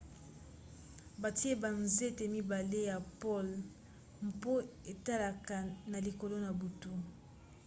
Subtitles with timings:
[1.21, 3.55] batie banzete mibale ya pole
[4.27, 4.53] mpo
[4.91, 5.55] etalaka
[5.91, 6.91] na likolo na butu